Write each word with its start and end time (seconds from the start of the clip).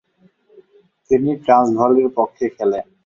তিনি 1.11 1.31
ট্রান্সভালের 1.43 2.07
পক্ষে 2.17 2.45
খেলেন। 2.55 2.85